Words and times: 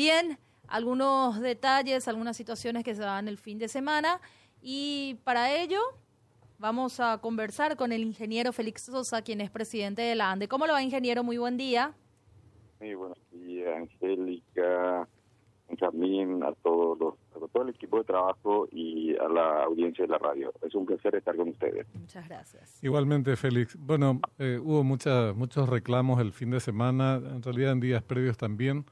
Bien, 0.00 0.38
algunos 0.66 1.38
detalles, 1.42 2.08
algunas 2.08 2.34
situaciones 2.34 2.84
que 2.84 2.94
se 2.94 3.02
dan 3.02 3.28
el 3.28 3.36
fin 3.36 3.58
de 3.58 3.68
semana 3.68 4.18
y 4.62 5.18
para 5.24 5.54
ello 5.54 5.78
vamos 6.58 7.00
a 7.00 7.18
conversar 7.18 7.76
con 7.76 7.92
el 7.92 8.00
ingeniero 8.00 8.50
Félix 8.54 8.84
Sosa, 8.84 9.20
quien 9.20 9.42
es 9.42 9.50
presidente 9.50 10.00
de 10.00 10.14
la 10.14 10.30
ANDE. 10.30 10.48
¿Cómo 10.48 10.66
lo 10.66 10.72
va, 10.72 10.82
ingeniero? 10.82 11.22
Muy 11.22 11.36
buen 11.36 11.58
día. 11.58 11.92
Muy 12.80 12.94
buenos 12.94 13.18
días, 13.30 13.76
Angélica, 13.76 15.06
también 15.78 16.44
a 16.44 16.52
todos 16.62 16.98
los, 16.98 17.14
a 17.36 17.46
todo 17.52 17.64
el 17.64 17.68
equipo 17.68 17.98
de 17.98 18.04
trabajo 18.04 18.68
y 18.72 19.14
a 19.18 19.28
la 19.28 19.64
audiencia 19.64 20.06
de 20.06 20.12
la 20.12 20.18
radio. 20.18 20.50
Es 20.66 20.74
un 20.74 20.86
placer 20.86 21.14
estar 21.16 21.36
con 21.36 21.50
ustedes. 21.50 21.86
Muchas 21.92 22.26
gracias. 22.26 22.82
Igualmente, 22.82 23.36
Félix. 23.36 23.76
Bueno, 23.78 24.18
eh, 24.38 24.58
hubo 24.62 24.82
mucha, 24.82 25.34
muchos 25.34 25.68
reclamos 25.68 26.22
el 26.22 26.32
fin 26.32 26.52
de 26.52 26.60
semana, 26.60 27.16
en 27.16 27.42
realidad 27.42 27.72
en 27.72 27.80
días 27.80 28.02
previos 28.02 28.38
también, 28.38 28.86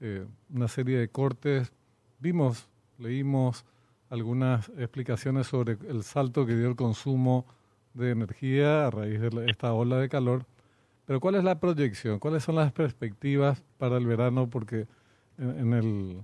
eh, 0.00 0.26
una 0.50 0.68
serie 0.68 0.98
de 0.98 1.08
cortes. 1.08 1.72
Vimos, 2.18 2.68
leímos 2.98 3.64
algunas 4.10 4.68
explicaciones 4.70 5.46
sobre 5.46 5.78
el 5.88 6.02
salto 6.02 6.46
que 6.46 6.56
dio 6.56 6.68
el 6.68 6.76
consumo 6.76 7.46
de 7.94 8.10
energía 8.10 8.86
a 8.86 8.90
raíz 8.90 9.20
de 9.20 9.46
esta 9.48 9.72
ola 9.72 9.98
de 9.98 10.08
calor. 10.08 10.46
Pero 11.04 11.20
¿cuál 11.20 11.36
es 11.36 11.44
la 11.44 11.58
proyección? 11.58 12.18
¿Cuáles 12.18 12.44
son 12.44 12.56
las 12.56 12.72
perspectivas 12.72 13.62
para 13.78 13.96
el 13.96 14.06
verano? 14.06 14.48
Porque 14.50 14.86
en, 15.38 15.72
el, 15.72 16.20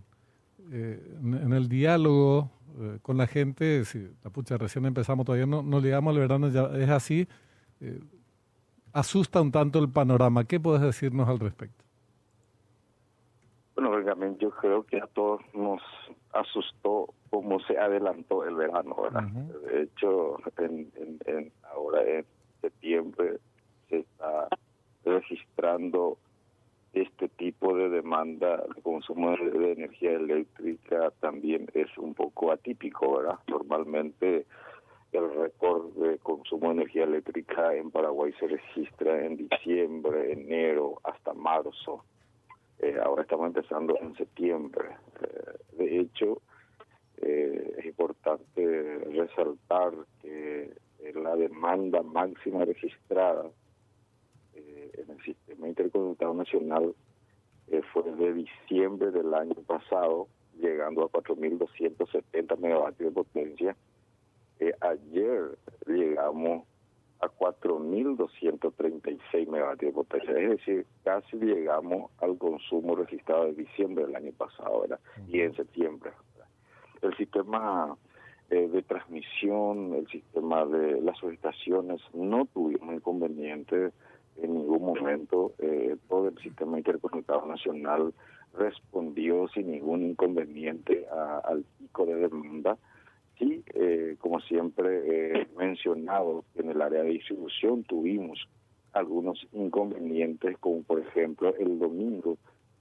eh, 0.71 1.17
en, 1.23 1.53
el 1.53 1.69
diálogo 1.69 2.51
eh, 2.79 2.99
con 3.03 3.17
la 3.17 3.27
gente, 3.27 3.85
si 3.85 4.07
la 4.23 4.31
pucha 4.31 4.59
recién 4.59 4.85
empezamos, 4.85 5.25
todavía 5.25 5.47
no, 5.47 5.63
no 5.63 5.81
llegamos 5.81 6.13
al 6.15 6.21
verano, 6.21 6.49
ya 6.49 6.65
es 6.77 6.91
así, 6.91 7.27
eh, 7.81 8.01
asusta 8.93 9.41
un 9.41 9.53
tanto 9.53 9.79
el 9.79 9.89
panorama. 9.89 10.45
¿Qué 10.45 10.61
puedes 10.61 10.83
decirnos 10.83 11.29
al 11.29 11.39
respecto? 11.39 11.84
Realmente 14.15 14.45
yo 14.45 14.51
creo 14.51 14.85
que 14.85 14.99
a 14.99 15.09
todos 15.09 15.41
nos 15.55 15.83
asustó 16.33 17.13
cómo 17.31 17.59
se 17.61 17.77
adelantó 17.77 18.45
el 18.45 18.55
verano, 18.55 18.95
¿verdad? 19.03 19.25
De 19.25 19.83
hecho, 19.83 20.37
en, 20.59 20.93
en, 21.27 21.53
ahora 21.75 22.03
en 22.05 22.25
septiembre 22.61 23.39
se 23.89 23.99
está 23.99 24.49
registrando 25.05 26.19
este 26.93 27.29
tipo 27.29 27.77
de 27.77 27.89
demanda 27.89 28.63
de 28.77 28.83
consumo 28.83 29.33
de, 29.33 29.73
energía 29.73 30.13
eléctrica 30.13 31.11
también 31.19 31.67
es 31.75 31.89
un 31.99 32.15
poco 32.15 32.53
atípico, 32.53 33.17
¿verdad? 33.17 33.41
Normalmente 33.49 34.47
el 35.11 35.35
récord 35.35 35.93
de 35.95 36.19
consumo 36.19 36.69
de 36.69 36.75
energía 36.75 37.03
eléctrica 37.03 37.75
en 37.75 37.91
Paraguay 37.91 38.33
se 38.39 38.47
registra 38.47 39.27
en 39.27 39.37
diciembre, 39.49 40.33
enero, 40.33 41.01
hasta 41.03 41.35
marzo. 41.35 42.05
Eh, 42.85 42.99
ahora 43.03 43.23
estamos 43.23 43.47
empezando 43.47 43.99
en 43.99 44.15
septiembre. 44.15 44.91
Eh, 45.23 45.77
de 45.79 46.01
hecho, 46.01 46.43
eh, 47.17 47.77
es 47.79 47.87
importante 47.87 48.99
resaltar 49.11 49.95
que 50.21 50.71
la 51.15 51.35
demanda 51.35 52.03
máxima 52.03 52.63
registrada 52.67 53.51
en 54.55 55.11
el 55.11 55.23
sistema 55.25 55.67
interconectado 55.67 56.35
nacional 56.35 56.95
fue 57.93 58.03
de 58.03 58.35
diciembre 58.35 59.11
del 59.11 59.33
año 59.33 59.55
pasado, 59.67 60.29
llegando 60.59 61.05
a 61.05 61.11
4.270 61.11 62.59
megavatios 62.59 63.09
de 63.09 63.15
potencia. 63.15 63.77
ayer 64.81 65.57
llegamos 65.87 66.65
a 67.25 67.31
4.236 67.31 69.49
megavatios 69.49 69.91
de 69.91 69.95
potencia, 69.95 70.39
es 70.39 70.51
decir, 70.51 70.87
casi 71.03 71.37
llegamos 71.37 72.13
al 72.21 72.39
consumo 72.39 72.95
registrado 72.97 73.47
de 73.47 73.55
diciembre 73.55 74.07
del 74.07 74.15
año 74.17 74.33
pasado 74.33 74.83
¿verdad? 74.83 75.01
y 75.29 75.41
en 75.41 75.55
septiembre. 75.55 76.13
El 77.03 77.17
sistema 77.17 77.97
eh, 78.51 78.69
de 78.69 78.83
transmisión, 78.83 79.95
el 79.95 80.07
sistema 80.09 80.67
de 80.67 81.01
las 81.01 81.17
solicitaciones, 81.19 82.03
no 82.13 82.45
tuvimos 82.47 82.95
inconvenientes 82.95 83.93
en 84.37 84.55
ningún 84.55 84.85
momento. 84.85 85.55
Eh, 85.59 85.97
todo 86.09 86.29
el 86.29 86.39
sistema 86.39 86.79
interconectado 86.79 87.47
nacional 87.47 88.13
respondió 88.55 89.49
sin 89.49 89.71
ningún 89.71 90.03
inconveniente 90.03 91.07
al 91.45 91.65
pico 91.79 92.07
de 92.07 92.17
demanda 92.17 92.77
Sí, 93.39 93.65
eh, 93.75 94.17
como 94.21 94.41
siempre 94.41 95.41
he 95.41 95.47
mencionado, 95.57 96.45
en 96.55 96.71
el 96.71 96.81
área 96.81 97.03
de 97.03 97.11
distribución 97.11 97.83
tuvimos 97.85 98.49
algunos 98.93 99.45
inconvenientes, 99.53 100.57
como 100.59 100.83
por 100.83 101.01
ejemplo 101.01 101.55
el 101.57 101.79
domingo 101.79 102.39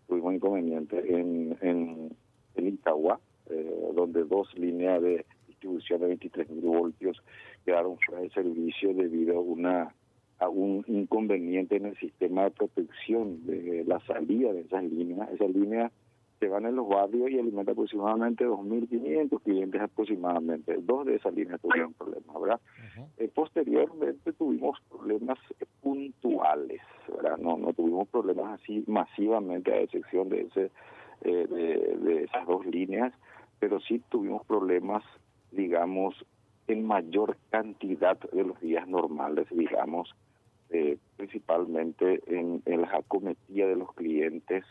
tuvimos 0.07 0.35
inconvenientes 0.35 1.03
en, 1.05 1.57
en, 1.61 2.15
en 2.55 2.67
Itagua, 2.67 3.19
eh, 3.49 3.91
donde 3.95 4.23
dos 4.25 4.47
líneas 4.55 5.01
de 5.01 5.25
distribución 5.47 6.01
de 6.01 6.07
23 6.07 6.49
mil 6.49 6.65
voltios 6.65 7.21
quedaron 7.65 7.97
fuera 8.05 8.21
de 8.21 8.29
servicio 8.29 8.93
debido 8.93 9.37
a 9.37 9.41
una 9.41 9.95
a 10.39 10.49
un 10.49 10.83
inconveniente 10.87 11.77
en 11.77 11.85
el 11.85 11.97
sistema 11.97 12.43
de 12.43 12.51
protección 12.51 13.45
de 13.45 13.83
la 13.85 13.99
salida 14.01 14.51
de 14.51 14.61
esas 14.61 14.83
líneas. 14.83 15.29
Esas 15.31 15.49
líneas 15.51 15.91
se 16.43 16.49
van 16.49 16.65
en 16.65 16.75
los 16.75 16.89
barrios 16.89 17.31
y 17.31 17.39
alimenta 17.39 17.71
aproximadamente 17.71 18.45
2.500 18.45 19.41
clientes 19.43 19.81
aproximadamente. 19.81 20.75
Dos 20.81 21.05
de 21.05 21.15
esas 21.15 21.33
líneas 21.33 21.61
tuvieron 21.61 21.93
problemas, 21.93 22.41
¿verdad? 22.41 22.61
Eh, 23.17 23.29
posteriormente 23.33 24.33
tuvimos 24.33 24.77
problemas 24.89 25.39
puntuales, 25.81 26.81
¿verdad? 27.07 27.37
No, 27.37 27.57
no 27.57 27.71
tuvimos 27.71 28.09
problemas 28.09 28.59
así 28.59 28.83
masivamente 28.87 29.71
a 29.71 29.79
excepción 29.79 30.27
de, 30.27 30.41
ese, 30.41 30.71
eh, 31.21 31.47
de, 31.47 32.23
esas 32.25 32.45
dos 32.45 32.65
líneas, 32.65 33.13
pero 33.59 33.79
sí 33.79 34.01
tuvimos 34.09 34.45
problemas, 34.45 35.03
digamos, 35.51 36.13
en 36.67 36.85
mayor 36.85 37.37
cantidad 37.51 38.19
de 38.19 38.43
los 38.43 38.59
días 38.59 38.85
normales, 38.85 39.47
digamos, 39.49 40.13
eh, 40.71 40.97
principalmente 41.15 42.21
en, 42.27 42.61
en 42.65 42.81
las 42.81 42.91
de 42.91 43.75
los 43.77 43.93
clientes 43.93 44.65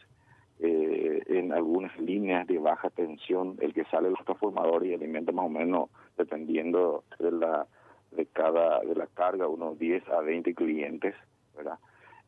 eh, 0.65 1.23
en 1.27 1.53
algunas 1.53 1.99
líneas 1.99 2.47
de 2.47 2.59
baja 2.59 2.89
tensión, 2.91 3.56
el 3.61 3.75
que 3.75 3.84
sale 3.87 4.11
los 4.11 4.25
transformadores 4.25 4.91
y 4.91 4.95
alimenta 4.95 5.33
más 5.33 5.47
o 5.47 5.49
menos, 5.49 5.91
dependiendo 6.17 7.03
de 7.19 7.33
la 7.33 7.67
de 8.12 8.27
cada 8.27 8.78
de 8.81 8.95
la 8.95 9.09
carga, 9.09 9.49
unos 9.49 9.77
10 9.78 10.09
a 10.11 10.21
20 10.21 10.55
clientes, 10.55 11.17
¿verdad? 11.56 11.78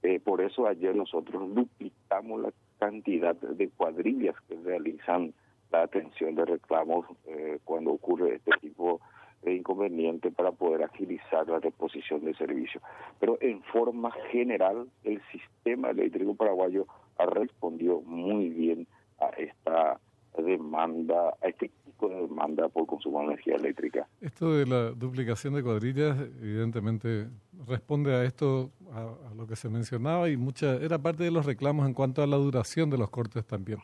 Eh, 0.02 0.18
por 0.18 0.40
eso 0.40 0.66
ayer 0.66 0.96
nosotros 0.96 1.54
duplicamos 1.54 2.40
la 2.40 2.52
cantidad 2.80 3.36
de 3.36 3.68
cuadrillas 3.68 4.34
que 4.48 4.56
realizan 4.56 5.32
la 5.70 5.82
atención 5.82 6.34
de 6.34 6.44
reclamos 6.44 7.06
eh, 7.26 7.60
cuando 7.64 7.92
ocurre 7.92 8.34
este 8.34 8.50
tipo 8.60 9.00
de 9.42 9.54
inconveniente 9.54 10.32
para 10.32 10.50
poder 10.50 10.82
agilizar 10.82 11.46
la 11.48 11.60
reposición 11.60 12.24
de 12.24 12.34
servicio. 12.34 12.80
Pero 13.20 13.38
en 13.40 13.62
forma 13.62 14.10
general, 14.32 14.88
el 15.04 15.22
sistema 15.30 15.90
eléctrico 15.90 16.34
paraguayo 16.34 16.86
ha 17.24 17.34
respondido 17.34 18.00
muy 18.02 18.50
bien 18.50 18.86
a 19.20 19.28
esta 19.38 20.00
demanda, 20.42 21.34
a 21.42 21.48
este 21.48 21.70
tipo 21.84 22.08
de 22.08 22.22
demanda 22.22 22.68
por 22.68 22.86
consumo 22.86 23.20
de 23.20 23.26
energía 23.26 23.56
eléctrica. 23.56 24.08
Esto 24.20 24.52
de 24.52 24.66
la 24.66 24.90
duplicación 24.90 25.54
de 25.54 25.62
cuadrillas, 25.62 26.18
evidentemente, 26.40 27.28
responde 27.66 28.14
a 28.14 28.24
esto, 28.24 28.70
a, 28.92 29.34
lo 29.34 29.46
que 29.46 29.56
se 29.56 29.68
mencionaba, 29.68 30.28
y 30.28 30.36
mucha 30.36 30.74
era 30.76 30.98
parte 30.98 31.24
de 31.24 31.30
los 31.30 31.46
reclamos 31.46 31.86
en 31.86 31.94
cuanto 31.94 32.22
a 32.22 32.26
la 32.26 32.36
duración 32.36 32.90
de 32.90 32.98
los 32.98 33.10
cortes 33.10 33.44
también. 33.46 33.78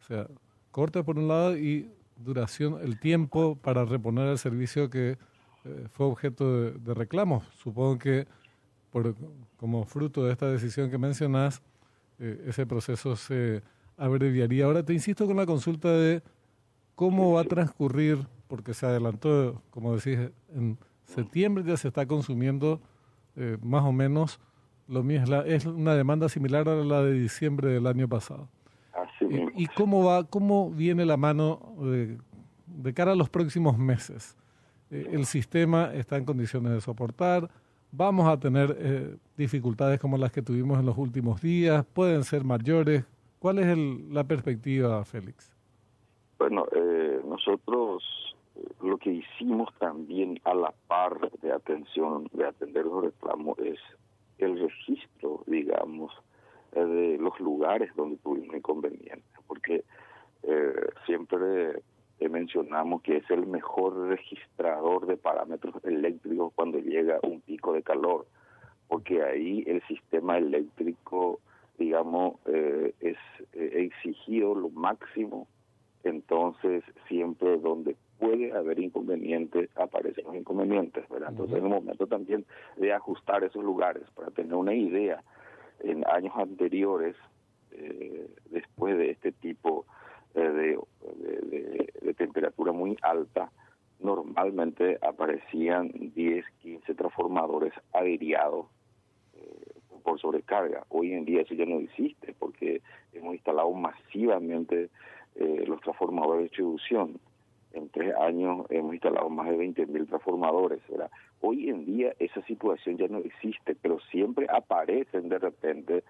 O 0.00 0.04
sea, 0.04 0.28
cortes 0.70 1.02
por 1.04 1.18
un 1.18 1.28
lado 1.28 1.56
y 1.56 1.90
duración, 2.16 2.78
el 2.82 2.98
tiempo 2.98 3.56
para 3.56 3.84
reponer 3.84 4.28
el 4.28 4.38
servicio 4.38 4.88
que 4.88 5.10
eh, 5.64 5.86
fue 5.90 6.06
objeto 6.06 6.60
de, 6.60 6.72
de 6.72 6.94
reclamos. 6.94 7.44
Supongo 7.56 7.98
que 7.98 8.26
por, 8.90 9.14
como 9.56 9.84
fruto 9.84 10.24
de 10.24 10.32
esta 10.32 10.48
decisión 10.48 10.90
que 10.90 10.98
mencionas, 10.98 11.62
eh, 12.18 12.44
ese 12.46 12.66
proceso 12.66 13.16
se 13.16 13.62
abreviaría. 13.96 14.64
Ahora 14.64 14.82
te 14.82 14.92
insisto 14.92 15.26
con 15.26 15.36
la 15.36 15.46
consulta 15.46 15.90
de 15.92 16.22
cómo 16.94 17.32
va 17.32 17.42
a 17.42 17.44
transcurrir, 17.44 18.26
porque 18.48 18.74
se 18.74 18.86
adelantó, 18.86 19.62
como 19.70 19.96
decís, 19.96 20.18
en 20.54 20.78
septiembre 21.04 21.64
ya 21.64 21.76
se 21.76 21.88
está 21.88 22.06
consumiendo 22.06 22.80
eh, 23.36 23.58
más 23.62 23.84
o 23.84 23.92
menos 23.92 24.40
lo 24.88 25.02
mismo, 25.02 25.42
es, 25.42 25.66
una 25.66 25.94
demanda 25.94 26.28
similar 26.28 26.68
a 26.68 26.76
la 26.76 27.02
de 27.02 27.12
diciembre 27.12 27.70
del 27.70 27.86
año 27.86 28.08
pasado. 28.08 28.48
¿Y, 29.56 29.66
cómo 29.66 30.04
va, 30.04 30.24
cómo 30.24 30.70
viene 30.70 31.04
la 31.04 31.16
mano 31.16 31.74
de, 31.80 32.18
de 32.66 32.94
cara 32.94 33.12
a 33.12 33.14
los 33.16 33.28
próximos 33.28 33.78
meses? 33.78 34.36
Eh, 34.90 35.08
el 35.12 35.26
sistema 35.26 35.92
está 35.94 36.16
en 36.16 36.24
condiciones 36.24 36.72
de 36.72 36.80
soportar, 36.80 37.50
vamos 37.96 38.28
a 38.28 38.38
tener 38.38 38.76
eh, 38.78 39.16
dificultades 39.36 39.98
como 39.98 40.18
las 40.18 40.30
que 40.30 40.42
tuvimos 40.42 40.78
en 40.78 40.86
los 40.86 40.98
últimos 40.98 41.40
días, 41.40 41.84
pueden 41.94 42.24
ser 42.24 42.44
mayores. 42.44 43.04
¿Cuál 43.38 43.58
es 43.58 43.78
la 44.10 44.24
perspectiva, 44.24 45.04
Félix? 45.04 45.54
Bueno, 46.38 46.66
eh, 46.72 47.20
nosotros 47.24 48.04
eh, 48.54 48.60
lo 48.82 48.98
que 48.98 49.10
hicimos 49.10 49.70
también 49.78 50.38
a 50.44 50.54
la 50.54 50.74
par 50.86 51.30
de 51.40 51.52
atención, 51.52 52.28
de 52.32 52.46
atender 52.46 52.84
los 52.84 53.04
reclamos, 53.04 53.58
es 53.58 53.78
el 54.38 54.58
registro, 54.60 55.42
digamos, 55.46 56.12
de 56.72 57.16
los 57.18 57.38
lugares 57.40 57.90
donde 57.96 58.18
tuvimos 58.18 58.54
inconvenientes, 58.54 59.24
porque 59.46 59.82
siempre 61.06 61.82
mencionamos 62.28 63.02
que 63.02 63.18
es 63.18 63.30
el 63.30 63.46
mejor 63.46 64.08
registrador 64.08 65.06
de 65.06 65.16
parámetros 65.16 65.74
eléctricos 65.84 66.52
cuando 66.54 66.78
llega 66.78 67.18
un 67.22 67.40
pico 67.40 67.72
de 67.72 67.82
calor, 67.82 68.26
porque 68.88 69.22
ahí 69.22 69.64
el 69.66 69.82
sistema 69.86 70.38
eléctrico, 70.38 71.40
digamos, 71.78 72.36
eh, 72.46 72.94
es 73.00 73.16
eh, 73.52 73.90
exigido 73.90 74.54
lo 74.54 74.70
máximo, 74.70 75.46
entonces 76.04 76.84
siempre 77.08 77.58
donde 77.58 77.96
puede 78.18 78.52
haber 78.52 78.78
inconvenientes, 78.78 79.68
aparecen 79.76 80.24
los 80.24 80.36
inconvenientes, 80.36 81.06
¿verdad? 81.08 81.30
Entonces 81.30 81.58
es 81.58 81.62
el 81.62 81.68
momento 81.68 82.06
también 82.06 82.46
de 82.76 82.92
ajustar 82.92 83.44
esos 83.44 83.62
lugares 83.62 84.04
para 84.14 84.30
tener 84.30 84.54
una 84.54 84.74
idea. 84.74 85.22
En 85.80 86.06
años 86.08 86.32
anteriores, 86.36 87.14
eh, 87.72 88.30
después 88.50 88.96
de 88.96 89.10
este 89.10 89.32
tipo 89.32 89.84
de, 89.84 89.96
de, 90.40 92.14
temperatura 92.16 92.72
muy 92.72 92.96
alta, 93.02 93.50
normalmente 94.00 94.98
aparecían 95.02 95.90
10, 96.14 96.44
15 96.62 96.94
transformadores 96.94 97.72
averiados 97.92 98.66
eh, 99.34 99.72
por 100.02 100.20
sobrecarga. 100.20 100.84
Hoy 100.88 101.12
en 101.12 101.24
día 101.24 101.42
eso 101.42 101.54
ya 101.54 101.66
no 101.66 101.78
existe 101.80 102.34
porque 102.38 102.80
hemos 103.12 103.34
instalado 103.34 103.70
masivamente 103.72 104.90
eh, 105.34 105.64
los 105.66 105.80
transformadores 105.80 106.38
de 106.38 106.44
distribución. 106.44 107.20
En 107.72 107.90
tres 107.90 108.14
años 108.14 108.66
hemos 108.70 108.94
instalado 108.94 109.28
más 109.28 109.48
de 109.48 109.58
20.000 109.58 110.08
transformadores. 110.08 110.80
Hoy 111.40 111.68
en 111.68 111.84
día 111.84 112.14
esa 112.18 112.40
situación 112.42 112.96
ya 112.96 113.08
no 113.08 113.18
existe, 113.18 113.74
pero 113.74 114.00
siempre 114.10 114.46
aparecen 114.48 115.28
de 115.28 115.38
repente 115.38 116.04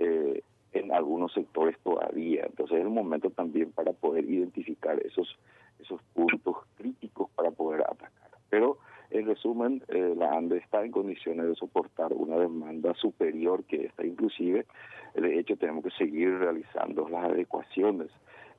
eh, 0.00 0.42
en 0.72 0.92
algunos 0.92 1.32
sectores 1.32 1.78
todavía. 1.82 2.46
Entonces 2.46 2.78
es 2.78 2.82
el 2.82 2.90
momento 2.90 3.30
también 3.30 3.72
para 3.72 3.92
poder 3.92 4.24
identificar 4.28 4.98
esos, 5.00 5.38
esos 5.80 6.00
puntos 6.14 6.56
críticos 6.76 7.30
para 7.34 7.50
poder 7.50 7.82
atacar. 7.82 8.30
Pero 8.50 8.78
en 9.10 9.26
resumen, 9.26 9.82
eh, 9.88 10.14
la 10.16 10.32
ANDE 10.32 10.58
está 10.58 10.84
en 10.84 10.90
condiciones 10.90 11.46
de 11.46 11.54
soportar 11.54 12.12
una 12.14 12.36
demanda 12.36 12.94
superior 12.94 13.64
que 13.64 13.86
esta 13.86 14.06
inclusive. 14.06 14.66
De 15.14 15.38
hecho, 15.38 15.56
tenemos 15.56 15.84
que 15.84 15.90
seguir 15.90 16.38
realizando 16.38 17.08
las 17.08 17.24
adecuaciones 17.24 18.08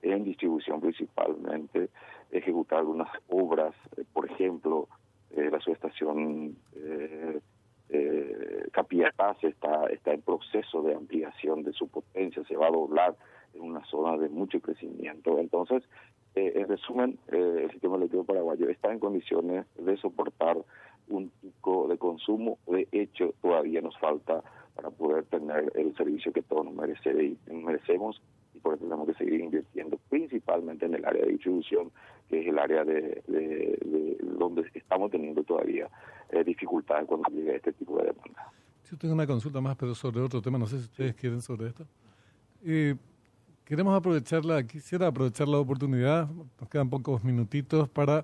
en 0.03 0.23
distribución 0.23 0.81
principalmente, 0.81 1.89
ejecutar 2.31 2.79
algunas 2.79 3.09
obras, 3.29 3.73
eh, 3.97 4.03
por 4.13 4.29
ejemplo, 4.29 4.87
eh, 5.31 5.49
la 5.51 5.59
subestación 5.59 6.55
eh, 8.75 9.47
está, 9.47 9.85
está 9.87 10.13
en 10.13 10.21
proceso 10.21 10.81
de 10.81 10.95
ampliación 10.95 11.63
de 11.63 11.73
su 11.73 11.87
potencia, 11.87 12.43
se 12.45 12.55
va 12.55 12.67
a 12.67 12.71
doblar 12.71 13.15
en 13.53 13.61
una 13.61 13.83
zona 13.85 14.17
de 14.17 14.29
mucho 14.29 14.59
crecimiento. 14.59 15.39
Entonces, 15.39 15.83
eh, 16.35 16.53
en 16.55 16.67
resumen, 16.67 17.19
eh, 17.31 17.61
el 17.63 17.71
sistema 17.71 17.97
eléctrico 17.97 18.23
paraguayo 18.23 18.67
está 18.69 18.91
en 18.91 18.99
condiciones 18.99 19.65
de 19.77 19.97
soportar 19.97 20.57
un 21.09 21.29
pico 21.41 21.87
de 21.87 21.97
consumo. 21.97 22.57
De 22.67 22.87
hecho, 22.91 23.33
todavía 23.41 23.81
nos 23.81 23.97
falta 23.99 24.43
para 24.75 24.89
poder 24.89 25.25
tener 25.25 25.71
el 25.75 25.95
servicio 25.95 26.33
que 26.33 26.41
todos 26.41 26.65
nos 26.65 26.73
merecemos 26.73 28.21
y 28.55 28.59
por 28.59 28.75
eso 28.75 28.83
tenemos 28.83 29.07
que 29.07 29.13
seguir 29.15 29.41
invirtiendo 29.41 29.97
principalmente 30.09 30.85
en 30.85 30.95
el 30.95 31.05
área 31.05 31.23
de 31.23 31.31
distribución, 31.31 31.91
que 32.29 32.41
es 32.41 32.47
el 32.47 32.57
área 32.57 32.83
de, 32.83 33.21
donde 34.21 34.69
estamos 34.73 35.11
teniendo 35.11 35.43
todavía 35.43 35.89
eh, 36.29 36.43
dificultades 36.43 37.05
cuando 37.07 37.29
llega 37.29 37.55
este 37.55 37.73
tipo 37.73 37.97
de 37.97 38.05
demanda. 38.05 38.51
Yo 38.93 38.99
tengo 38.99 39.15
una 39.15 39.25
consulta 39.25 39.59
más, 39.59 39.75
pero 39.75 39.95
sobre 39.95 40.21
otro 40.21 40.39
tema, 40.39 40.59
no 40.59 40.67
sé 40.67 40.77
si 40.77 40.83
ustedes 40.83 41.15
quieren 41.15 41.41
sobre 41.41 41.69
esto. 41.69 41.83
Eh, 42.63 42.93
queremos 43.65 43.97
aprovecharla, 43.97 44.61
quisiera 44.67 45.07
aprovechar 45.07 45.47
la 45.47 45.57
oportunidad, 45.57 46.29
nos 46.29 46.69
quedan 46.69 46.91
pocos 46.91 47.23
minutitos 47.23 47.89
para 47.89 48.23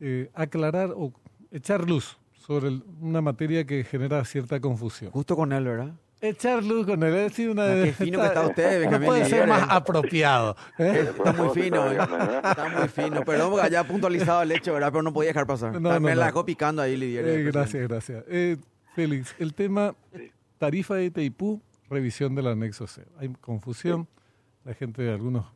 eh, 0.00 0.28
aclarar 0.34 0.92
o 0.96 1.12
echar 1.52 1.88
luz 1.88 2.18
sobre 2.32 2.80
una 3.00 3.20
materia 3.20 3.64
que 3.64 3.84
genera 3.84 4.24
cierta 4.24 4.58
confusión. 4.58 5.12
Justo 5.12 5.36
con 5.36 5.52
él, 5.52 5.62
¿verdad? 5.62 5.92
Echar 6.20 6.64
luz 6.64 6.86
con 6.86 7.00
él, 7.04 7.14
es 7.14 7.30
decir, 7.30 7.48
una 7.48 7.66
de... 7.66 7.84
Qué 7.84 7.92
fino 7.92 8.18
que 8.20 8.26
está 8.26 8.46
usted, 8.48 8.80
Benjamín. 8.80 9.06
No 9.06 9.06
puede 9.06 9.26
ser 9.26 9.46
más 9.46 9.64
apropiado. 9.68 10.56
¿eh? 10.76 11.08
Está 11.16 11.32
muy 11.34 11.50
fino, 11.50 11.88
¿eh? 11.88 11.98
está 12.42 12.68
muy 12.76 12.88
fino. 12.88 13.24
Perdón 13.24 13.52
porque 13.52 13.66
haya 13.66 13.84
puntualizado 13.84 14.42
el 14.42 14.50
hecho, 14.50 14.72
¿verdad? 14.72 14.90
Pero 14.90 15.02
no 15.02 15.12
podía 15.12 15.28
dejar 15.28 15.46
pasar. 15.46 15.80
No, 15.80 16.00
me 16.00 16.16
la 16.16 16.26
dejó 16.26 16.44
picando 16.44 16.82
ahí, 16.82 16.96
Lidia. 16.96 17.20
Eh, 17.20 17.44
gracias, 17.44 17.86
gracias. 17.86 18.24
Félix, 18.94 19.34
el 19.38 19.54
tema 19.54 19.94
tarifa 20.58 20.94
de 20.96 21.06
Itaipú, 21.06 21.62
revisión 21.88 22.34
del 22.34 22.48
anexo 22.48 22.86
C. 22.86 23.06
Hay 23.18 23.28
confusión, 23.40 24.08
la 24.64 24.74
gente, 24.74 25.08
algunos 25.10 25.46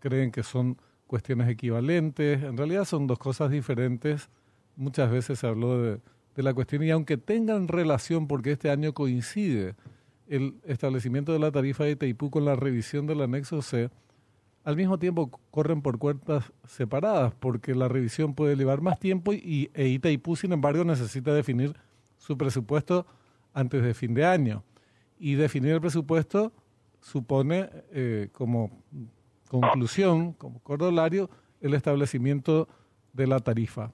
creen 0.00 0.30
que 0.30 0.42
son 0.42 0.78
cuestiones 1.06 1.48
equivalentes, 1.48 2.42
en 2.42 2.56
realidad 2.56 2.84
son 2.84 3.06
dos 3.06 3.18
cosas 3.18 3.50
diferentes. 3.50 4.28
Muchas 4.76 5.10
veces 5.10 5.40
se 5.40 5.46
habló 5.46 5.82
de 5.82 6.00
de 6.38 6.44
la 6.44 6.54
cuestión. 6.54 6.84
Y 6.84 6.90
aunque 6.90 7.16
tengan 7.16 7.66
relación, 7.66 8.28
porque 8.28 8.52
este 8.52 8.70
año 8.70 8.94
coincide 8.94 9.74
el 10.28 10.54
establecimiento 10.64 11.32
de 11.32 11.40
la 11.40 11.50
tarifa 11.50 11.82
de 11.82 11.90
Itaipú 11.90 12.30
con 12.30 12.44
la 12.44 12.54
revisión 12.54 13.08
del 13.08 13.22
anexo 13.22 13.60
C, 13.60 13.90
al 14.62 14.76
mismo 14.76 15.00
tiempo 15.00 15.30
corren 15.50 15.82
por 15.82 15.98
cuentas 15.98 16.52
separadas, 16.64 17.34
porque 17.40 17.74
la 17.74 17.88
revisión 17.88 18.34
puede 18.36 18.54
llevar 18.54 18.82
más 18.82 19.00
tiempo 19.00 19.32
y 19.32 19.70
e 19.74 19.88
Itaipú, 19.88 20.36
sin 20.36 20.52
embargo, 20.52 20.84
necesita 20.84 21.34
definir 21.34 21.74
su 22.28 22.36
presupuesto 22.36 23.06
antes 23.54 23.82
de 23.82 23.94
fin 23.94 24.12
de 24.12 24.26
año. 24.26 24.62
Y 25.18 25.36
definir 25.36 25.72
el 25.72 25.80
presupuesto 25.80 26.52
supone 27.00 27.70
eh, 27.90 28.28
como 28.32 28.70
conclusión, 29.48 30.34
como 30.34 30.60
cordolario, 30.60 31.30
el 31.62 31.72
establecimiento 31.72 32.68
de 33.14 33.26
la 33.26 33.40
tarifa. 33.40 33.92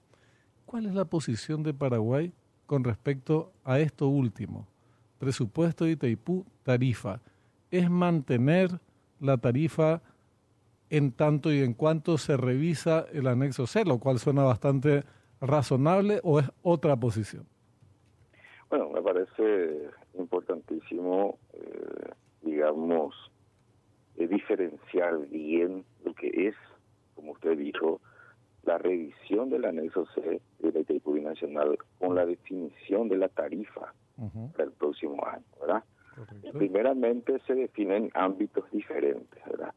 ¿Cuál 0.65 0.85
es 0.85 0.93
la 0.93 1.05
posición 1.05 1.63
de 1.63 1.73
Paraguay 1.73 2.33
con 2.65 2.83
respecto 2.83 3.53
a 3.63 3.79
esto 3.79 4.09
último? 4.09 4.67
Presupuesto 5.17 5.85
de 5.85 5.91
Itaipú, 5.91 6.45
tarifa. 6.63 7.21
¿Es 7.71 7.89
mantener 7.89 8.81
la 9.21 9.37
tarifa 9.37 10.01
en 10.89 11.13
tanto 11.13 11.53
y 11.53 11.59
en 11.61 11.73
cuanto 11.73 12.17
se 12.17 12.35
revisa 12.35 13.05
el 13.13 13.27
anexo 13.27 13.65
C, 13.65 13.85
lo 13.85 13.97
cual 13.97 14.19
suena 14.19 14.43
bastante 14.43 15.05
razonable 15.39 16.19
o 16.21 16.41
es 16.41 16.51
otra 16.63 16.97
posición? 16.97 17.45
Bueno, 18.77 18.91
me 18.91 19.01
parece 19.01 19.89
importantísimo, 20.15 21.39
eh, 21.53 22.11
digamos, 22.41 23.15
eh, 24.17 24.27
diferenciar 24.27 25.17
bien 25.29 25.85
lo 26.03 26.13
que 26.13 26.49
es, 26.49 26.55
como 27.15 27.31
usted 27.31 27.57
dijo, 27.57 28.01
la 28.63 28.77
revisión 28.77 29.49
del 29.49 29.63
anexo 29.63 30.05
C 30.07 30.41
de 30.59 30.71
la 30.73 30.79
Itaipú 30.81 31.15
Nacional 31.15 31.77
con 31.99 32.15
la 32.15 32.25
definición 32.25 33.07
de 33.07 33.15
la 33.15 33.29
tarifa 33.29 33.93
para 34.51 34.65
el 34.65 34.71
próximo 34.73 35.25
año, 35.25 35.45
¿verdad? 35.61 35.85
Primeramente 36.51 37.39
se 37.47 37.55
definen 37.55 38.11
ámbitos 38.13 38.69
diferentes, 38.71 39.41
¿verdad? 39.45 39.73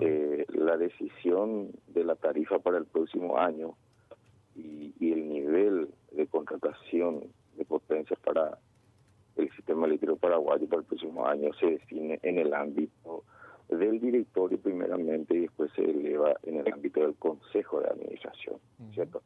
Eh, 0.00 0.46
la 0.48 0.78
decisión 0.78 1.72
de 1.88 2.04
la 2.04 2.14
tarifa 2.14 2.58
para 2.58 2.78
el 2.78 2.86
próximo 2.86 3.36
año 3.36 3.74
y, 4.56 4.94
y, 4.98 5.12
el 5.12 5.28
nivel 5.28 5.90
de 6.12 6.26
contratación 6.26 7.24
de 7.60 7.66
potencia 7.66 8.16
para 8.24 8.58
el 9.36 9.50
sistema 9.52 9.86
eléctrico 9.86 10.16
paraguayo 10.16 10.66
para 10.66 10.80
el 10.80 10.86
próximo 10.86 11.26
año 11.26 11.52
se 11.60 11.66
define 11.66 12.18
en 12.22 12.38
el 12.38 12.52
ámbito 12.54 13.24
del 13.68 14.00
directorio 14.00 14.58
primeramente 14.58 15.34
y 15.36 15.40
después 15.40 15.70
se 15.76 15.84
eleva 15.84 16.34
en 16.42 16.56
el 16.56 16.72
ámbito 16.72 17.00
del 17.00 17.14
consejo 17.16 17.80
de 17.80 17.88
administración, 17.88 18.56
¿cierto? 18.92 19.22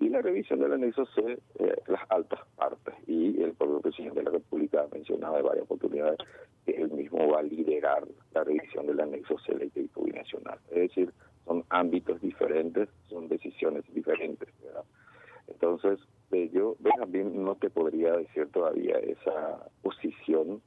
Y 0.00 0.08
la 0.08 0.22
revisión 0.22 0.58
del 0.58 0.72
anexo 0.72 1.06
C, 1.14 1.38
eh, 1.60 1.76
las 1.86 2.02
altas 2.08 2.40
partes, 2.56 2.94
y 3.06 3.40
el 3.40 3.52
propio 3.52 3.80
presidente 3.80 4.18
de 4.18 4.24
la 4.24 4.32
República 4.32 4.82
ha 4.82 4.92
mencionado 4.92 5.36
de 5.36 5.42
varias 5.42 5.64
oportunidades 5.64 6.18
que 6.66 6.72
él 6.72 6.90
mismo 6.90 7.28
va 7.28 7.38
a 7.38 7.42
liderar 7.42 8.02
la 8.32 8.42
revisión 8.42 8.86
del 8.86 9.00
anexo 9.00 9.38
C 9.46 9.54
de 9.54 9.70
la 9.70 10.12
nacional. 10.18 10.58
Es 10.70 10.88
decir, 10.88 11.12
son 11.44 11.64
ámbitos 11.68 12.20
diferentes, 12.20 12.88
son 13.08 13.28
decisiones 13.28 13.84
diferentes, 13.94 14.48
¿verdad? 14.64 14.84
Entonces, 15.46 16.00
yo 16.52 16.76
también 16.98 17.44
no 17.44 17.54
te 17.56 17.70
podría 17.70 18.12
decir 18.12 18.48
todavía 18.50 18.98
esa 18.98 19.68
posición 19.82 20.62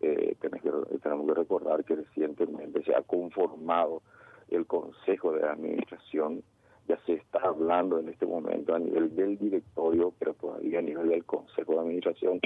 eh, 0.00 0.36
que, 0.40 0.50
tenemos 0.50 1.26
que 1.26 1.34
recordar 1.34 1.84
que 1.84 1.96
recientemente 1.96 2.82
se 2.82 2.94
ha 2.94 3.02
conformado 3.02 4.02
el 4.48 4.66
Consejo 4.66 5.32
de 5.32 5.48
Administración, 5.48 6.42
ya 6.86 6.98
se 7.06 7.14
está 7.14 7.38
hablando 7.40 7.98
en 7.98 8.08
este 8.08 8.26
momento 8.26 8.74
a 8.74 8.78
nivel 8.78 9.14
del 9.16 9.38
directorio, 9.38 10.12
pero 10.18 10.34
todavía 10.34 10.80
a 10.80 10.82
nivel 10.82 11.08
del 11.08 11.24
Consejo 11.24 11.72
de 11.72 11.80
Administración, 11.80 12.40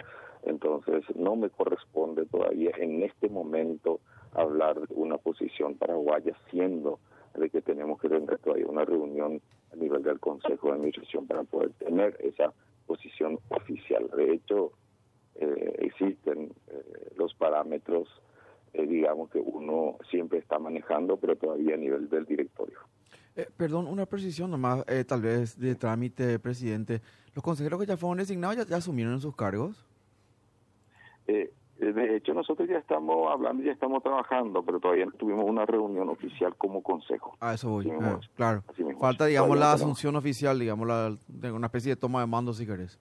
entonces 0.44 1.04
no 1.16 1.34
me 1.34 1.50
corresponde 1.50 2.26
todavía 2.26 2.70
en 2.78 3.02
este 3.02 3.28
momento 3.28 4.00
hablar 4.32 4.86
de 4.86 4.94
una 4.94 5.18
posición 5.18 5.74
paraguaya, 5.74 6.36
siendo 6.50 7.00
de 7.34 7.50
que 7.50 7.60
tenemos 7.60 8.00
que 8.00 8.08
tener 8.08 8.38
todavía 8.38 8.66
una 8.66 8.84
reunión 8.84 9.40
a 9.72 9.76
nivel 9.76 10.02
del 10.02 10.20
Consejo 10.20 10.68
de 10.68 10.74
Administración 10.74 11.26
para 11.26 11.44
poder 11.44 11.70
tener 11.74 12.16
esa 12.20 12.52
posición 12.86 13.38
oficial. 13.48 14.10
De 14.16 14.32
hecho, 14.32 14.72
eh, 15.36 15.76
existen 15.80 16.52
eh, 16.68 17.12
los 17.16 17.34
parámetros 17.34 18.08
eh, 18.72 18.86
digamos 18.86 19.30
que 19.30 19.38
uno 19.38 19.96
siempre 20.10 20.38
está 20.38 20.58
manejando, 20.58 21.16
pero 21.16 21.36
todavía 21.36 21.74
a 21.74 21.78
nivel 21.78 22.08
del 22.08 22.24
directorio. 22.26 22.78
Eh, 23.34 23.48
perdón, 23.56 23.86
una 23.86 24.06
precisión 24.06 24.50
nomás, 24.50 24.84
eh, 24.88 25.04
tal 25.04 25.22
vez 25.22 25.58
de 25.58 25.74
trámite, 25.74 26.38
presidente. 26.38 27.00
¿Los 27.34 27.42
consejeros 27.42 27.80
que 27.80 27.86
ya 27.86 27.96
fueron 27.96 28.18
designados 28.18 28.66
ya, 28.66 28.76
asumieron 28.76 29.14
en 29.14 29.20
sus 29.20 29.34
cargos? 29.34 29.84
De 31.92 32.16
hecho, 32.16 32.34
nosotros 32.34 32.68
ya 32.68 32.78
estamos 32.78 33.30
hablando, 33.30 33.62
ya 33.62 33.72
estamos 33.72 34.02
trabajando, 34.02 34.62
pero 34.62 34.80
todavía 34.80 35.06
no 35.06 35.12
tuvimos 35.12 35.44
una 35.44 35.66
reunión 35.66 36.08
oficial 36.08 36.54
como 36.56 36.82
consejo. 36.82 37.36
Ah, 37.40 37.54
eso 37.54 37.70
voy. 37.70 37.90
claro. 38.34 38.62
Falta, 38.98 39.26
digamos, 39.26 39.58
la 39.58 39.72
asunción 39.72 40.16
oficial, 40.16 40.58
digamos, 40.58 40.86
la, 40.86 41.16
una 41.52 41.66
especie 41.66 41.94
de 41.94 41.96
toma 41.96 42.20
de 42.20 42.26
mando, 42.26 42.52
si 42.52 42.66
querés 42.66 42.98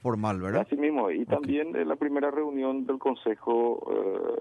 formal, 0.00 0.40
¿verdad? 0.40 0.62
Así 0.62 0.76
mismo, 0.76 1.10
y 1.10 1.26
también 1.26 1.72
la 1.86 1.96
primera 1.96 2.30
reunión 2.30 2.86
del 2.86 2.98
Consejo 2.98 3.86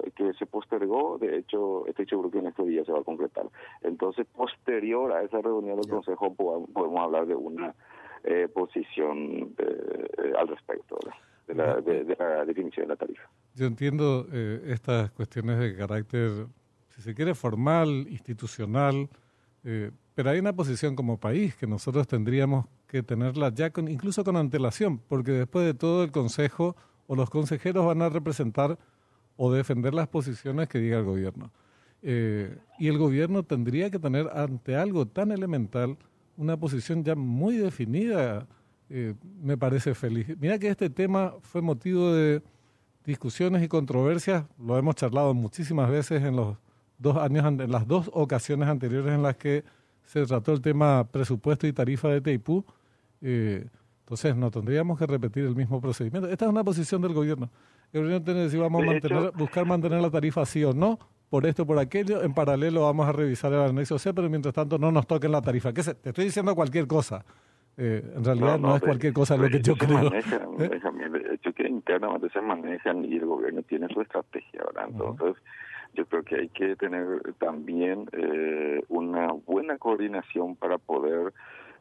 eh, 0.05 0.11
que 0.15 0.33
se 0.33 0.45
postergó, 0.45 1.17
de 1.17 1.37
hecho, 1.37 1.85
estoy 1.87 2.05
seguro 2.05 2.31
que 2.31 2.39
en 2.39 2.47
estos 2.47 2.65
días 2.65 2.85
se 2.85 2.93
va 2.93 2.99
a 2.99 3.03
concretar. 3.03 3.45
Entonces, 3.81 4.25
posterior 4.27 5.11
a 5.11 5.21
esa 5.23 5.41
reunión 5.41 5.77
del 5.79 5.89
Consejo, 5.89 6.33
podemos 6.33 6.99
hablar 6.99 7.27
de 7.27 7.35
una 7.35 7.75
eh, 8.23 8.47
posición 8.53 9.53
eh, 9.57 10.33
al 10.37 10.47
respecto 10.47 10.97
de 11.47 11.55
la, 11.55 11.81
de, 11.81 12.15
la, 12.17 12.45
definición 12.45 12.87
de 12.87 12.93
la 12.93 12.95
tarifa. 12.95 13.29
Yo 13.59 13.65
entiendo 13.65 14.25
estas 14.65 15.11
cuestiones 15.11 15.59
de 15.59 15.75
carácter, 15.75 16.47
si 16.95 17.01
se 17.01 17.13
quiere, 17.13 17.35
formal, 17.35 18.07
institucional, 18.09 19.09
pero 20.15 20.29
hay 20.29 20.39
una 20.39 20.53
posición 20.53 20.95
como 20.95 21.19
país 21.19 21.57
que 21.57 21.67
nosotros 21.67 22.07
tendríamos 22.07 22.67
que 22.87 23.03
tenerla 23.03 23.53
ya 23.53 23.69
con, 23.69 23.89
incluso 23.89 24.23
con 24.23 24.37
antelación, 24.37 24.97
porque 24.97 25.31
después 25.31 25.65
de 25.65 25.73
todo 25.73 26.03
el 26.03 26.11
Consejo 26.11 26.77
o 27.07 27.15
los 27.17 27.29
consejeros 27.29 27.85
van 27.85 28.01
a 28.01 28.07
representar 28.07 28.79
o 29.35 29.51
defender 29.51 29.93
las 29.93 30.07
posiciones 30.07 30.69
que 30.69 30.79
diga 30.79 30.99
el 30.99 31.03
gobierno. 31.03 31.51
Eh, 32.01 32.57
y 32.77 32.87
el 32.87 32.97
gobierno 32.97 33.43
tendría 33.43 33.89
que 33.89 33.99
tener 33.99 34.29
ante 34.33 34.77
algo 34.77 35.05
tan 35.05 35.31
elemental 35.31 35.97
una 36.37 36.55
posición 36.57 37.03
ya 37.03 37.15
muy 37.15 37.57
definida, 37.57 38.47
eh, 38.89 39.15
me 39.41 39.57
parece 39.57 39.93
feliz. 39.95 40.27
Mira 40.39 40.57
que 40.57 40.69
este 40.69 40.89
tema 40.89 41.33
fue 41.41 41.61
motivo 41.61 42.13
de 42.13 42.41
discusiones 43.09 43.63
y 43.63 43.67
controversias, 43.67 44.45
lo 44.57 44.77
hemos 44.77 44.95
charlado 44.95 45.33
muchísimas 45.33 45.89
veces 45.89 46.23
en 46.23 46.35
los 46.35 46.57
dos 46.97 47.17
años, 47.17 47.43
en 47.45 47.71
las 47.71 47.87
dos 47.87 48.09
ocasiones 48.13 48.69
anteriores 48.69 49.13
en 49.13 49.23
las 49.23 49.35
que 49.35 49.63
se 50.05 50.25
trató 50.25 50.53
el 50.53 50.61
tema 50.61 51.05
presupuesto 51.11 51.65
y 51.65 51.73
tarifa 51.73 52.07
de 52.09 52.21
Teipú, 52.21 52.63
eh, 53.21 53.67
entonces, 54.09 54.35
no 54.35 54.49
tendríamos 54.49 54.97
que 54.97 55.05
repetir 55.05 55.45
el 55.45 55.55
mismo 55.55 55.79
procedimiento. 55.79 56.27
Esta 56.29 56.45
es 56.45 56.49
una 56.49 56.63
posición 56.63 56.99
del 56.99 57.13
gobierno. 57.13 57.47
El 57.93 58.01
gobierno 58.01 58.25
tiene 58.25 58.39
que 58.39 58.43
decir, 58.45 58.59
vamos 58.59 58.81
a 58.81 58.85
mantener, 58.85 59.31
buscar 59.35 59.65
mantener 59.67 60.01
la 60.01 60.09
tarifa 60.09 60.43
sí 60.47 60.63
o 60.63 60.73
no, 60.73 60.97
por 61.29 61.45
esto, 61.45 61.63
por 61.63 61.77
aquello. 61.77 62.23
En 62.23 62.33
paralelo 62.33 62.81
vamos 62.81 63.07
a 63.07 63.11
revisar 63.11 63.53
el 63.53 63.59
anexo 63.59 63.99
C, 63.99 64.11
pero 64.11 64.27
mientras 64.27 64.55
tanto 64.55 64.79
no 64.79 64.91
nos 64.91 65.05
toquen 65.05 65.31
la 65.31 65.43
tarifa. 65.43 65.73
¿Qué 65.73 65.83
Te 65.83 66.09
estoy 66.09 66.25
diciendo 66.25 66.55
cualquier 66.55 66.87
cosa. 66.87 67.23
Eh, 67.77 68.03
en 68.15 68.25
realidad 68.25 68.57
no, 68.57 68.75
es 68.75 68.81
cualquier 68.81 69.13
cosa 69.13 69.37
lo 69.37 69.47
que 69.47 69.61
yo 69.61 69.75
creo. 69.75 70.11
¿Eh? 70.13 70.81
Hecho, 71.31 71.53
que 71.53 71.67
internamente 71.67 72.29
se 72.29 72.41
manejan 72.41 73.05
y 73.05 73.17
el 73.17 73.25
gobierno 73.25 73.61
tiene 73.63 73.87
su 73.89 74.01
estrategia, 74.01 74.63
¿verdad? 74.65 74.89
Entonces, 74.89 75.43
yo 75.93 76.05
creo 76.05 76.23
que 76.23 76.35
hay 76.35 76.49
que 76.49 76.75
tener 76.75 77.33
también 77.39 78.07
eh, 78.11 78.81
una 78.89 79.31
buena 79.31 79.77
coordinación 79.77 80.55
para 80.55 80.77
poder 80.77 81.33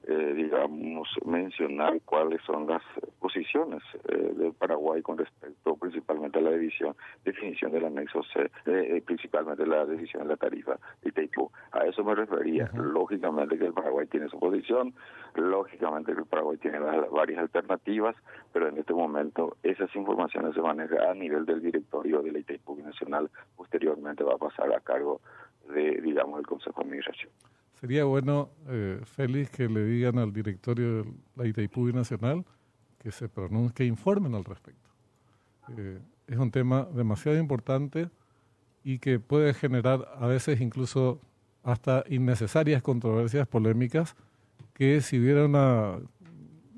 eh, 0.07 0.33
digamos, 0.35 1.09
mencionar 1.25 2.01
cuáles 2.05 2.41
son 2.43 2.67
las 2.67 2.83
posiciones 3.19 3.83
eh, 4.09 4.33
del 4.37 4.53
Paraguay 4.55 5.03
con 5.03 5.19
respecto 5.19 5.77
principalmente 5.77 6.39
a 6.39 6.43
la 6.43 6.51
división, 6.53 6.97
definición 7.25 7.73
del 7.73 7.85
anexo 7.85 8.23
C, 8.33 8.43
eh, 8.43 8.51
eh, 8.67 9.03
principalmente 9.05 9.67
la 9.67 9.85
decisión 9.85 10.23
de 10.23 10.31
la 10.31 10.37
tarifa 10.37 10.79
de 11.03 11.11
Itaipú. 11.11 11.51
A 11.73 11.85
eso 11.85 12.05
me 12.05 12.15
refería. 12.15 12.71
Lógicamente 12.75 13.59
que 13.59 13.67
el 13.67 13.73
Paraguay 13.73 14.07
tiene 14.07 14.29
su 14.29 14.39
posición, 14.39 14.95
lógicamente 15.35 16.15
que 16.15 16.21
el 16.21 16.27
Paraguay 16.27 16.57
tiene 16.59 16.79
varias 16.79 17.41
alternativas, 17.41 18.17
pero 18.53 18.69
en 18.69 18.79
este 18.79 18.95
momento 18.95 19.57
esas 19.63 19.95
informaciones 19.95 20.55
se 20.55 20.61
manejan 20.61 21.01
a 21.01 21.15
nivel 21.15 21.45
del 21.45 21.61
directorio 21.61 22.23
de 22.23 22.33
la 22.33 22.39
Itaipú 22.39 22.77
Nacional, 22.77 23.31
posteriormente 23.57 24.25
va 24.25 24.35
a 24.35 24.39
pasar 24.39 24.73
a 24.73 24.81
cargo 24.81 25.21
de, 25.69 26.01
digamos, 26.01 26.39
el 26.39 26.47
Consejo 26.47 26.81
de 26.81 26.87
Administración. 26.87 27.31
Sería 27.81 28.05
bueno, 28.05 28.51
eh, 28.67 29.01
Félix, 29.05 29.51
que 29.51 29.69
le 29.69 29.85
digan 29.85 30.19
al 30.19 30.33
directorio 30.33 31.05
de 31.05 31.13
la 31.37 31.47
Itaipú 31.47 31.87
Nacional 31.93 32.45
que 32.99 33.13
se 33.13 33.29
pronuncie, 33.29 33.73
que 33.73 33.85
informen 33.85 34.35
al 34.35 34.45
respecto. 34.45 34.91
Eh, 35.77 36.01
es 36.27 36.37
un 36.37 36.51
tema 36.51 36.89
demasiado 36.93 37.39
importante 37.39 38.11
y 38.83 38.99
que 38.99 39.21
puede 39.21 39.55
generar 39.55 40.09
a 40.19 40.27
veces 40.27 40.61
incluso 40.61 41.21
hasta 41.63 42.03
innecesarias 42.09 42.83
controversias 42.83 43.47
polémicas 43.47 44.17
que 44.75 45.01
si 45.01 45.21
hubiera 45.21 45.45
una 45.45 45.99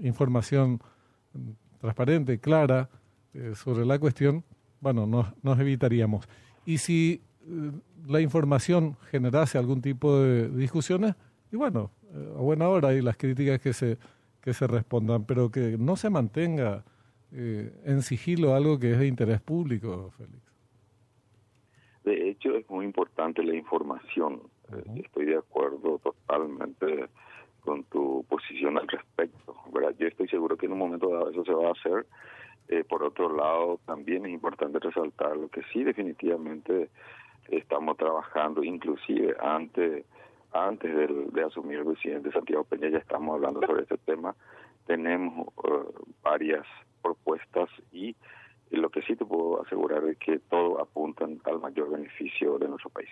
información 0.01 0.81
transparente, 1.81 2.39
clara 2.41 2.91
eh, 3.33 3.53
sobre 3.55 3.87
la 3.87 3.99
cuestión, 3.99 4.45
bueno, 4.81 5.07
nos, 5.07 5.29
nos 5.43 5.59
evitaríamos. 5.59 6.29
Y 6.67 6.79
si 6.79 7.23
la 8.07 8.21
información 8.21 8.97
generase 9.11 9.59
algún 9.59 9.83
tipo 9.83 10.19
de 10.19 10.49
discusiones 10.49 11.15
y 11.53 11.57
bueno, 11.57 11.91
eh, 12.15 12.35
a 12.37 12.41
buena 12.41 12.69
hora 12.69 12.93
y 12.95 13.01
las 13.01 13.17
críticas 13.17 13.61
que 13.61 13.73
se, 13.73 13.99
que 14.41 14.55
se 14.55 14.67
respondan, 14.67 15.25
pero 15.25 15.51
que 15.51 15.77
no 15.79 15.97
se 15.97 16.11
mantenga 16.11 16.85
eh, 17.33 17.73
en 17.85 18.03
sigilo 18.03 18.55
algo 18.55 18.79
que 18.79 18.93
es 18.93 18.99
de 18.99 19.07
interés 19.07 19.41
público, 19.41 20.13
Félix. 20.17 20.43
De 22.05 22.31
hecho, 22.31 22.57
es 22.57 22.69
muy 22.71 22.85
importante 22.85 23.43
la 23.43 23.55
información. 23.55 24.43
Eh, 24.73 25.03
estoy 25.05 25.27
de 25.27 25.37
acuerdo 25.37 25.99
totalmente 25.99 27.07
con 27.61 27.85
tu 27.85 28.25
posición 28.29 28.79
al 28.79 28.89
respecto. 28.89 29.55
¿verdad? 29.73 29.95
Yo 29.99 30.07
estoy 30.07 30.29
seguro 30.29 30.57
que 30.57 30.67
en 30.67 30.73
un 30.73 30.79
momento 30.79 31.11
dado 31.11 31.31
eso 31.31 31.45
se 31.45 31.53
va 31.53 31.69
a 31.69 31.73
hacer. 31.73 32.07
por 32.89 33.03
otro 33.03 33.37
lado, 33.37 33.81
también 33.85 34.25
es 34.25 34.33
importante 34.33 34.79
resaltar 34.79 35.37
lo 35.37 35.49
que 35.49 35.63
sí 35.73 35.83
definitivamente 35.83 36.89
estamos 37.59 37.97
trabajando, 37.97 38.63
inclusive 38.63 39.37
antes 39.41 40.05
antes 40.53 40.93
de, 40.93 41.45
asumir 41.45 41.79
el 41.79 41.87
presidente 41.87 42.33
Santiago 42.33 42.65
Peña 42.65 42.89
ya 42.89 42.99
estamos 42.99 43.37
hablando 43.37 43.61
sobre 43.67 43.83
este 43.83 43.99
tema. 43.99 44.35
Tenemos 44.87 45.49
eh, 45.65 46.03
varias 46.23 46.67
propuestas 47.03 47.69
y 47.93 48.17
lo 48.71 48.91
que 48.91 49.03
sí 49.03 49.17
te 49.17 49.25
puedo 49.25 49.63
asegurar 49.63 50.05
es 50.05 50.19
que 50.19 50.39
todo 50.39 50.81
apuntan 50.81 51.41
al 51.45 51.61
mayor 51.61 51.91
beneficio 51.91 52.59
de 52.59 52.69
nuestro 52.69 52.91
país. 52.91 53.09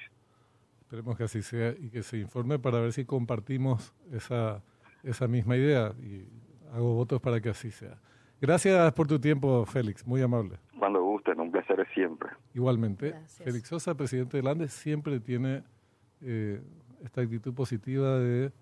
Esperemos 0.81 1.17
que 1.17 1.25
así 1.25 1.43
sea 1.43 1.75
y 1.79 1.91
que 1.91 2.03
se 2.03 2.19
informe 2.19 2.59
para 2.59 2.81
ver 2.81 2.93
si 2.93 3.05
compartimos 3.05 3.95
esa, 4.13 4.63
esa 5.03 5.29
misma 5.29 5.57
idea 5.57 5.93
y 6.01 6.27
hago 6.73 6.95
votos 6.95 7.21
para 7.21 7.41
que 7.41 7.51
así 7.51 7.71
sea. 7.71 7.99
Gracias 8.41 8.93
por 8.93 9.07
tu 9.07 9.21
tiempo, 9.21 9.65
Félix, 9.67 10.07
muy 10.07 10.23
amable. 10.23 10.59
Siempre. 11.95 12.31
Igualmente. 12.55 13.15
Félix 13.45 13.69
Sosa, 13.69 13.95
presidente 13.95 14.37
del 14.37 14.47
ANDE, 14.47 14.69
siempre 14.69 15.21
tiene 15.21 15.65
eh, 16.21 16.61
esta 17.03 17.21
actitud 17.21 17.55
positiva 17.55 18.19
de 18.19 18.53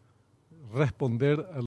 responder 0.73 1.47
a 1.53 1.61